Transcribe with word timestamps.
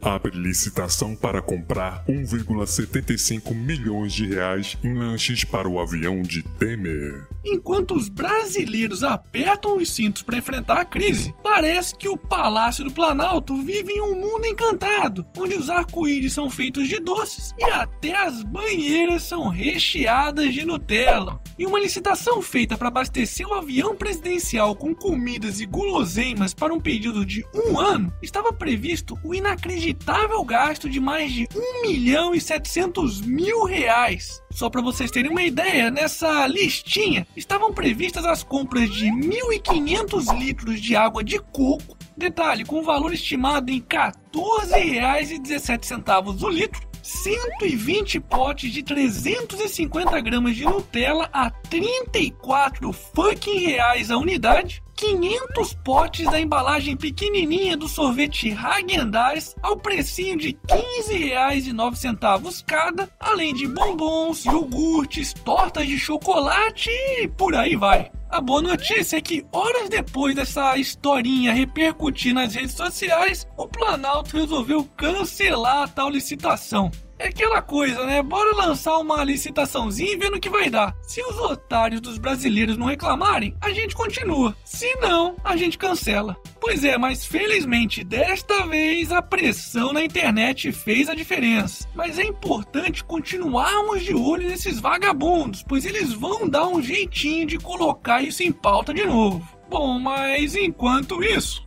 abre 0.00 0.36
licitação 0.36 1.16
para 1.16 1.40
comprar 1.40 2.04
1,75 2.06 3.54
milhões 3.54 4.12
de 4.12 4.26
reais 4.26 4.76
em 4.82 4.94
lanches 4.94 5.44
para 5.44 5.68
o 5.68 5.80
avião 5.80 6.22
de 6.22 6.42
Temer. 6.42 7.26
Enquanto 7.44 7.94
os 7.94 8.08
brasileiros 8.08 9.02
apertam 9.02 9.76
os 9.76 9.90
cintos 9.90 10.22
para 10.22 10.38
enfrentar 10.38 10.80
a 10.80 10.84
crise, 10.84 11.34
parece 11.42 11.94
que 11.96 12.08
o 12.08 12.16
Palácio 12.16 12.84
do 12.84 12.90
Planalto 12.90 13.56
vive 13.62 13.92
em 13.92 14.00
um 14.00 14.14
mundo 14.14 14.46
encantado, 14.46 15.26
onde 15.36 15.54
os 15.54 15.68
arco-íris 15.68 16.32
são 16.32 16.48
feitos 16.48 16.88
de 16.88 16.98
doces 17.00 17.54
e 17.58 17.64
até 17.64 18.16
as 18.16 18.42
banheiras 18.42 19.22
são 19.22 19.48
recheadas 19.48 20.54
de 20.54 20.64
Nutella. 20.64 21.40
E 21.56 21.64
uma 21.64 21.78
licitação 21.78 22.42
feita 22.42 22.76
para 22.76 22.88
abastecer 22.88 23.46
o 23.46 23.54
avião 23.54 23.94
presidencial 23.94 24.74
com 24.74 24.92
comidas 24.92 25.60
e 25.60 25.66
guloseimas 25.66 26.52
para 26.52 26.74
um 26.74 26.80
período 26.80 27.24
de 27.24 27.46
um 27.54 27.78
ano, 27.78 28.12
estava 28.20 28.52
previsto 28.52 29.16
o 29.22 29.32
inacreditável 29.32 30.42
gasto 30.44 30.90
de 30.90 30.98
mais 30.98 31.32
de 31.32 31.46
1 31.54 31.82
milhão 31.82 32.34
e 32.34 32.40
700 32.40 33.20
mil 33.20 33.62
reais. 33.64 34.42
Só 34.50 34.68
para 34.68 34.82
vocês 34.82 35.12
terem 35.12 35.30
uma 35.30 35.44
ideia, 35.44 35.90
nessa 35.90 36.46
listinha 36.46 37.26
estavam 37.36 37.72
previstas 37.72 38.24
as 38.24 38.42
compras 38.42 38.90
de 38.90 39.06
1.500 39.06 40.38
litros 40.38 40.80
de 40.80 40.96
água 40.96 41.22
de 41.22 41.38
coco, 41.38 41.96
detalhe, 42.16 42.64
com 42.64 42.82
valor 42.82 43.12
estimado 43.12 43.70
em 43.70 43.78
R$ 43.78 43.84
14,17 44.32 46.42
o 46.42 46.48
litro, 46.48 46.93
120 47.04 48.18
potes 48.18 48.72
de 48.72 48.82
350 48.82 50.18
gramas 50.22 50.56
de 50.56 50.64
Nutella 50.64 51.28
a 51.30 51.50
34 51.50 52.90
fucking 52.94 53.58
reais 53.58 54.10
a 54.10 54.16
unidade, 54.16 54.82
500 54.96 55.74
potes 55.84 56.24
da 56.30 56.40
embalagem 56.40 56.96
pequenininha 56.96 57.76
do 57.76 57.86
sorvete 57.86 58.48
Häagen-Dazs 58.48 59.54
ao 59.60 59.76
precinho 59.76 60.38
de 60.38 60.56
R$ 60.70 60.82
15,09 61.10 62.64
cada, 62.64 63.10
além 63.20 63.52
de 63.52 63.68
bombons, 63.68 64.46
iogurtes, 64.46 65.34
tortas 65.34 65.86
de 65.86 65.98
chocolate 65.98 66.88
e 66.88 67.28
por 67.28 67.54
aí 67.54 67.76
vai. 67.76 68.10
A 68.34 68.40
boa 68.40 68.60
notícia 68.60 69.16
é 69.16 69.20
que 69.20 69.46
horas 69.52 69.88
depois 69.88 70.34
dessa 70.34 70.76
historinha 70.76 71.52
repercutir 71.52 72.34
nas 72.34 72.52
redes 72.52 72.72
sociais, 72.72 73.46
o 73.56 73.68
Planalto 73.68 74.36
resolveu 74.36 74.82
cancelar 74.96 75.84
a 75.84 75.86
tal 75.86 76.10
licitação. 76.10 76.90
É 77.24 77.28
aquela 77.28 77.62
coisa, 77.62 78.04
né? 78.04 78.22
Bora 78.22 78.54
lançar 78.54 78.98
uma 78.98 79.24
licitaçãozinha 79.24 80.12
e 80.12 80.16
ver 80.16 80.30
no 80.30 80.38
que 80.38 80.50
vai 80.50 80.68
dar. 80.68 80.94
Se 81.00 81.22
os 81.22 81.38
otários 81.38 82.02
dos 82.02 82.18
brasileiros 82.18 82.76
não 82.76 82.88
reclamarem, 82.88 83.56
a 83.62 83.72
gente 83.72 83.94
continua. 83.94 84.54
Se 84.62 84.94
não, 84.96 85.34
a 85.42 85.56
gente 85.56 85.78
cancela. 85.78 86.36
Pois 86.60 86.84
é, 86.84 86.98
mas 86.98 87.24
felizmente 87.24 88.04
desta 88.04 88.66
vez 88.66 89.10
a 89.10 89.22
pressão 89.22 89.90
na 89.90 90.04
internet 90.04 90.70
fez 90.70 91.08
a 91.08 91.14
diferença. 91.14 91.88
Mas 91.94 92.18
é 92.18 92.24
importante 92.24 93.02
continuarmos 93.02 94.02
de 94.02 94.14
olho 94.14 94.46
nesses 94.46 94.78
vagabundos, 94.78 95.64
pois 95.66 95.86
eles 95.86 96.12
vão 96.12 96.46
dar 96.46 96.68
um 96.68 96.82
jeitinho 96.82 97.46
de 97.46 97.56
colocar 97.56 98.20
isso 98.20 98.42
em 98.42 98.52
pauta 98.52 98.92
de 98.92 99.06
novo. 99.06 99.42
Bom, 99.70 99.98
mas 99.98 100.54
enquanto 100.54 101.24
isso, 101.24 101.66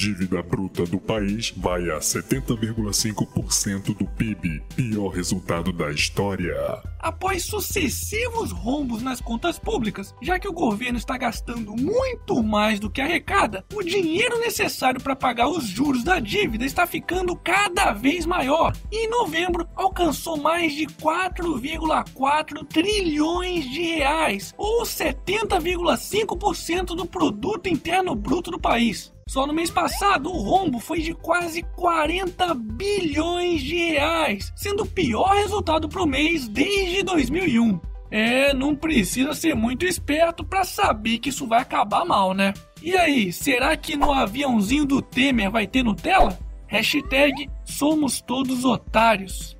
Dívida 0.00 0.42
bruta 0.42 0.86
do 0.86 0.98
país 0.98 1.52
vai 1.54 1.90
a 1.90 1.98
70,5% 1.98 3.94
do 3.98 4.06
PIB, 4.06 4.62
pior 4.74 5.08
resultado 5.08 5.74
da 5.74 5.92
história. 5.92 6.56
Após 7.02 7.44
sucessivos 7.44 8.52
rombos 8.52 9.00
nas 9.00 9.22
contas 9.22 9.58
públicas, 9.58 10.14
já 10.20 10.38
que 10.38 10.46
o 10.46 10.52
governo 10.52 10.98
está 10.98 11.16
gastando 11.16 11.74
muito 11.74 12.42
mais 12.42 12.78
do 12.78 12.90
que 12.90 13.00
arrecada, 13.00 13.64
o 13.74 13.82
dinheiro 13.82 14.38
necessário 14.38 15.00
para 15.00 15.16
pagar 15.16 15.48
os 15.48 15.64
juros 15.64 16.04
da 16.04 16.20
dívida 16.20 16.66
está 16.66 16.86
ficando 16.86 17.34
cada 17.34 17.92
vez 17.92 18.26
maior. 18.26 18.76
E 18.92 19.06
em 19.06 19.08
novembro 19.08 19.66
alcançou 19.74 20.36
mais 20.36 20.74
de 20.74 20.84
4,4 20.86 22.66
trilhões 22.66 23.64
de 23.70 23.80
reais, 23.80 24.52
ou 24.58 24.82
70,5% 24.82 26.94
do 26.94 27.06
produto 27.06 27.66
interno 27.66 28.14
bruto 28.14 28.50
do 28.50 28.60
país. 28.60 29.10
Só 29.30 29.46
no 29.46 29.52
mês 29.52 29.70
passado, 29.70 30.28
o 30.28 30.42
rombo 30.42 30.80
foi 30.80 30.98
de 30.98 31.14
quase 31.14 31.62
40 31.76 32.52
bilhões 32.52 33.62
de 33.62 33.76
reais, 33.76 34.52
sendo 34.56 34.82
o 34.82 34.88
pior 34.88 35.36
resultado 35.36 35.88
para 35.88 36.02
o 36.02 36.06
mês 36.06 36.48
desde 36.48 36.89
2001. 37.02 37.80
É, 38.10 38.52
não 38.52 38.74
precisa 38.74 39.32
ser 39.32 39.54
muito 39.54 39.86
esperto 39.86 40.44
para 40.44 40.64
saber 40.64 41.18
que 41.18 41.28
isso 41.28 41.46
vai 41.46 41.60
acabar 41.60 42.04
mal, 42.04 42.34
né? 42.34 42.52
E 42.82 42.96
aí, 42.96 43.32
será 43.32 43.76
que 43.76 43.96
no 43.96 44.12
aviãozinho 44.12 44.84
do 44.84 45.00
Temer 45.00 45.50
vai 45.50 45.66
ter 45.66 45.84
Nutella? 45.84 46.36
Hashtag 46.66 47.48
somos 47.64 48.20
todos 48.20 48.64
otários. 48.64 49.56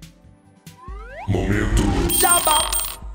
Momento. 1.29 1.83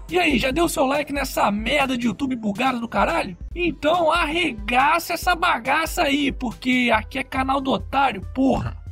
E 0.09 0.19
aí, 0.19 0.37
já 0.37 0.51
deu 0.51 0.69
seu 0.69 0.85
like 0.85 1.11
nessa 1.11 1.51
merda 1.51 1.97
de 1.97 2.05
YouTube 2.05 2.35
bugado 2.35 2.79
do 2.79 2.87
caralho? 2.87 3.35
Então 3.53 4.11
arregaça 4.11 5.13
essa 5.13 5.35
bagaça 5.35 6.03
aí, 6.03 6.31
porque 6.31 6.91
aqui 6.93 7.19
é 7.19 7.23
canal 7.23 7.59
do 7.59 7.71
otário, 7.71 8.21
porra. 8.33 8.84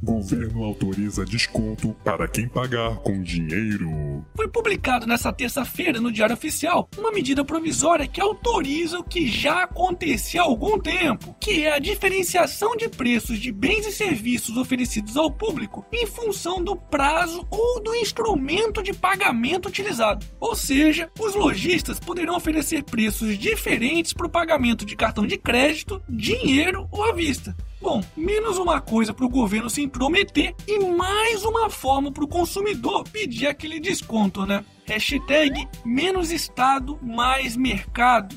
Governo 0.00 0.62
autoriza 0.62 1.24
desconto 1.24 1.94
para 2.04 2.28
quem 2.28 2.48
pagar 2.48 2.96
com 2.98 3.20
dinheiro. 3.20 4.24
Foi 4.36 4.46
publicado 4.46 5.06
nessa 5.06 5.32
terça-feira 5.32 6.00
no 6.00 6.12
Diário 6.12 6.34
Oficial 6.34 6.88
uma 6.96 7.10
medida 7.10 7.44
provisória 7.44 8.06
que 8.06 8.20
autoriza 8.20 9.00
o 9.00 9.04
que 9.04 9.26
já 9.26 9.64
acontecia 9.64 10.40
há 10.40 10.44
algum 10.44 10.78
tempo, 10.78 11.34
que 11.40 11.64
é 11.64 11.72
a 11.72 11.80
diferenciação 11.80 12.76
de 12.76 12.88
preços 12.88 13.40
de 13.40 13.50
bens 13.50 13.86
e 13.86 13.92
serviços 13.92 14.56
oferecidos 14.56 15.16
ao 15.16 15.32
público 15.32 15.84
em 15.92 16.06
função 16.06 16.62
do 16.62 16.76
prazo 16.76 17.44
ou 17.50 17.82
do 17.82 17.94
instrumento 17.96 18.82
de 18.82 18.92
pagamento 18.92 19.68
utilizado. 19.68 20.24
Ou 20.38 20.54
seja, 20.54 21.10
os 21.18 21.34
lojistas 21.34 21.98
poderão 21.98 22.36
oferecer 22.36 22.84
preços 22.84 23.36
diferentes 23.36 24.12
para 24.12 24.26
o 24.26 24.30
pagamento 24.30 24.84
de 24.84 24.94
cartão 24.94 25.26
de 25.26 25.36
crédito, 25.36 26.00
dinheiro 26.08 26.86
ou 26.92 27.02
à 27.04 27.12
vista. 27.12 27.56
Bom, 27.80 28.02
menos 28.16 28.58
uma 28.58 28.80
coisa 28.80 29.14
para 29.14 29.24
o 29.24 29.28
governo 29.28 29.70
se 29.70 29.82
intrometer 29.82 30.54
e 30.66 30.78
mais 30.80 31.44
uma 31.44 31.70
forma 31.70 32.10
para 32.10 32.24
o 32.24 32.28
consumidor 32.28 33.04
pedir 33.04 33.46
aquele 33.46 33.78
desconto, 33.78 34.44
né? 34.44 34.64
Hashtag 34.86 35.68
menos 35.84 36.30
Estado, 36.32 36.98
mais 37.00 37.56
mercado. 37.56 38.34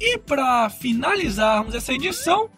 E 0.00 0.18
para 0.18 0.68
finalizarmos 0.70 1.74
essa 1.74 1.92
edição, 1.92 2.48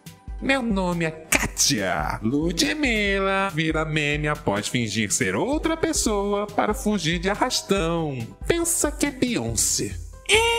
Meu 0.41 0.61
nome 0.61 1.05
é 1.05 1.11
Katia. 1.11 2.19
Ludmilla 2.23 3.49
vira 3.53 3.85
meme 3.85 4.27
após 4.27 4.67
fingir 4.67 5.11
ser 5.11 5.35
outra 5.35 5.77
pessoa 5.77 6.45
para 6.47 6.73
fugir 6.73 7.19
de 7.19 7.29
arrastão. 7.29 8.17
Pensa 8.47 8.91
que 8.91 9.05
é 9.05 9.11
Beyoncé. 9.11 9.95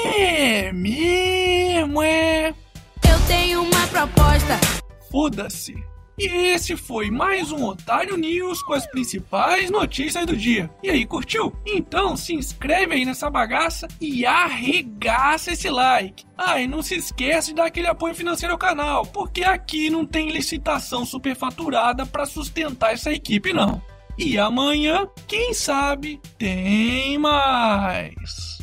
é 0.05 0.73
mesmo, 0.73 2.01
é. 2.03 2.49
Eu 2.49 3.27
tenho 3.27 3.63
uma 3.63 3.87
proposta. 3.89 4.82
Foda-se. 5.13 5.75
E 6.19 6.25
esse 6.25 6.75
foi 6.75 7.11
mais 7.11 7.53
um 7.53 7.67
Otário 7.67 8.17
News 8.17 8.63
com 8.63 8.73
as 8.73 8.87
principais 8.87 9.71
notícias 9.71 10.25
do 10.25 10.35
dia. 10.35 10.71
E 10.83 10.89
aí, 10.89 11.05
curtiu? 11.05 11.55
Então 11.67 12.17
se 12.17 12.35
inscreve 12.35 12.95
aí 12.95 13.05
nessa 13.05 13.29
bagaça 13.29 13.87
e 14.01 14.25
arregaça 14.25 15.53
esse 15.53 15.69
like. 15.69 16.25
Ah, 16.37 16.59
e 16.63 16.67
não 16.67 16.81
se 16.81 16.95
esquece 16.95 17.49
de 17.49 17.57
dar 17.57 17.67
aquele 17.67 17.89
apoio 17.89 18.15
financeiro 18.15 18.55
ao 18.55 18.59
canal, 18.59 19.05
porque 19.05 19.45
aqui 19.45 19.91
não 19.91 20.07
tem 20.07 20.31
licitação 20.31 21.05
superfaturada 21.05 22.07
para 22.07 22.25
sustentar 22.25 22.95
essa 22.95 23.13
equipe 23.13 23.53
não. 23.53 23.83
E 24.17 24.39
amanhã, 24.39 25.07
quem 25.29 25.53
sabe, 25.53 26.23
tem 26.39 27.19
mais. 27.19 28.62